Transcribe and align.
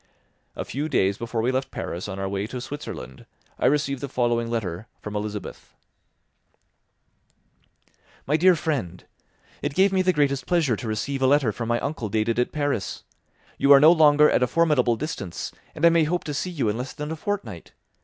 A 0.55 0.65
few 0.65 0.89
days 0.89 1.19
before 1.19 1.43
we 1.43 1.51
left 1.51 1.69
Paris 1.69 2.07
on 2.07 2.17
our 2.17 2.27
way 2.27 2.47
to 2.47 2.59
Switzerland, 2.59 3.27
I 3.59 3.67
received 3.67 4.01
the 4.01 4.09
following 4.09 4.49
letter 4.49 4.87
from 4.99 5.15
Elizabeth: 5.15 5.75
"My 8.25 8.35
dear 8.35 8.55
Friend, 8.55 9.05
"It 9.61 9.75
gave 9.75 9.93
me 9.93 10.01
the 10.01 10.11
greatest 10.11 10.47
pleasure 10.47 10.75
to 10.75 10.87
receive 10.87 11.21
a 11.21 11.27
letter 11.27 11.51
from 11.51 11.67
my 11.69 11.79
uncle 11.81 12.09
dated 12.09 12.39
at 12.39 12.51
Paris; 12.51 13.03
you 13.59 13.71
are 13.71 13.79
no 13.79 13.91
longer 13.91 14.27
at 14.27 14.41
a 14.41 14.47
formidable 14.47 14.95
distance, 14.95 15.51
and 15.75 15.85
I 15.85 15.89
may 15.89 16.05
hope 16.05 16.23
to 16.23 16.33
see 16.33 16.49
you 16.49 16.67
in 16.67 16.79
less 16.79 16.93
than 16.93 17.11
a 17.11 17.15
fortnight. 17.15 17.73